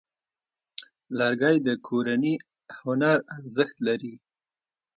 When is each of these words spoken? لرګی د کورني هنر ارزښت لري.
لرګی 1.17 1.55
د 1.67 1.69
کورني 1.87 2.33
هنر 2.83 3.17
ارزښت 3.35 3.77
لري. 3.87 4.13